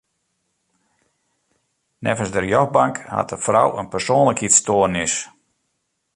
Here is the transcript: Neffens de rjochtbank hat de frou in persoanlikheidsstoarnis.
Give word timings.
Neffens 2.03 2.31
de 2.33 2.39
rjochtbank 2.41 2.95
hat 3.15 3.29
de 3.31 3.37
frou 3.45 3.69
in 3.79 3.89
persoanlikheidsstoarnis. 3.95 5.13